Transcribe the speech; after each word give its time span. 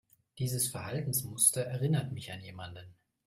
Dieses 0.39 0.67
Verhaltensmuster 0.67 1.61
erinnert 1.63 2.11
mich 2.11 2.31
an 2.31 2.41
jemanden. 2.41 2.95